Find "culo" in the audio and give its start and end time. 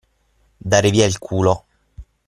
1.19-1.65